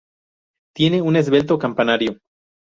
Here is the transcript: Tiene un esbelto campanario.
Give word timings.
Tiene 0.75 1.03
un 1.03 1.15
esbelto 1.15 1.59
campanario. 1.59 2.17